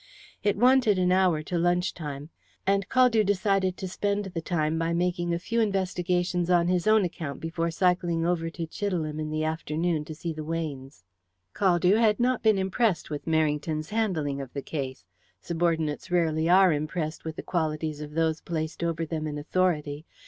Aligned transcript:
It 0.41 0.57
wanted 0.57 0.97
an 0.97 1.11
hour 1.11 1.43
to 1.43 1.59
lunch 1.59 1.93
time, 1.93 2.31
and 2.65 2.89
Caldew 2.89 3.23
decided 3.23 3.77
to 3.77 3.87
spend 3.87 4.25
the 4.25 4.41
time 4.41 4.79
by 4.79 4.93
making 4.93 5.31
a 5.31 5.37
few 5.37 5.61
investigations 5.61 6.49
on 6.49 6.69
his 6.69 6.87
own 6.87 7.05
account 7.05 7.39
before 7.39 7.69
cycling 7.69 8.25
over 8.25 8.49
to 8.49 8.65
Chidelham 8.65 9.19
in 9.19 9.29
the 9.29 9.43
afternoon 9.43 10.03
to 10.05 10.15
see 10.15 10.33
the 10.33 10.43
Weynes. 10.43 11.03
Caldew 11.53 11.97
had 11.99 12.19
not 12.19 12.41
been 12.41 12.57
impressed 12.57 13.11
with 13.11 13.25
Merrington's 13.27 13.91
handling 13.91 14.41
of 14.41 14.51
the 14.53 14.63
case. 14.63 15.05
Subordinates 15.39 16.09
rarely 16.09 16.49
are 16.49 16.73
impressed 16.73 17.23
with 17.23 17.35
the 17.35 17.43
qualities 17.43 18.01
of 18.01 18.15
those 18.15 18.41
placed 18.41 18.83
over 18.83 19.05
them 19.05 19.27
in 19.27 19.37
authority. 19.37 20.07